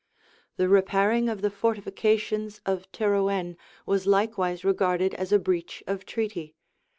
[0.57, 3.55] []The repairing of the fortifications of Terouenne
[3.85, 6.55] was likewise regarded as a breach of treaty.